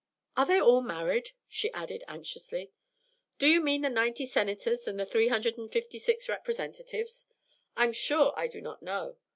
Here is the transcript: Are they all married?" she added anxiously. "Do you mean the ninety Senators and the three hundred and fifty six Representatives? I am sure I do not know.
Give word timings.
Are 0.35 0.47
they 0.47 0.59
all 0.59 0.81
married?" 0.81 1.29
she 1.47 1.71
added 1.73 2.03
anxiously. 2.07 2.71
"Do 3.37 3.45
you 3.47 3.61
mean 3.61 3.81
the 3.83 3.87
ninety 3.91 4.25
Senators 4.25 4.87
and 4.87 4.99
the 4.99 5.05
three 5.05 5.27
hundred 5.27 5.59
and 5.59 5.71
fifty 5.71 5.99
six 5.99 6.27
Representatives? 6.27 7.27
I 7.77 7.83
am 7.83 7.91
sure 7.93 8.33
I 8.35 8.47
do 8.47 8.61
not 8.61 8.81
know. 8.81 9.17